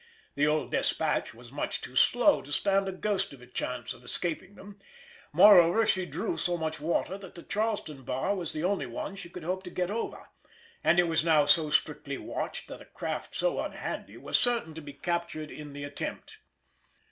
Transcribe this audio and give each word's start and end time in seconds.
The 0.33 0.47
old 0.47 0.71
Despatch 0.71 1.35
was 1.35 1.51
much 1.51 1.79
too 1.79 1.95
slow 1.95 2.41
to 2.41 2.51
stand 2.51 2.87
a 2.87 2.91
ghost 2.91 3.33
of 3.33 3.41
a 3.43 3.45
chance 3.45 3.93
of 3.93 4.03
escaping 4.03 4.55
them, 4.55 4.79
moreover 5.31 5.85
she 5.85 6.07
drew 6.07 6.37
so 6.39 6.57
much 6.57 6.79
water 6.79 7.19
that 7.19 7.35
the 7.35 7.43
Charleston 7.43 8.01
bar 8.01 8.33
was 8.35 8.51
the 8.51 8.63
only 8.63 8.87
one 8.87 9.15
she 9.15 9.29
could 9.29 9.43
hope 9.43 9.61
to 9.61 9.69
get 9.69 9.91
over, 9.91 10.29
and 10.83 10.99
it 10.99 11.03
was 11.07 11.23
now 11.23 11.45
so 11.45 11.69
strictly 11.69 12.17
watched 12.17 12.67
that 12.67 12.81
a 12.81 12.85
craft 12.85 13.35
so 13.35 13.57
unhandy 13.59 14.17
was 14.17 14.39
certain 14.39 14.73
to 14.73 14.81
be 14.81 14.93
captured 14.93 15.51
in 15.51 15.73
the 15.73 15.83
attempt. 15.83 16.39